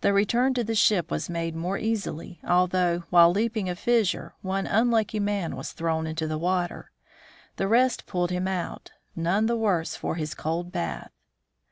[0.00, 4.64] The return to the ship was made more easily, although, while leaping a fissure, one
[4.64, 6.92] unlucky man was thrown into the water.
[7.56, 11.10] The rest pulled him out, none the worse for his cold bath.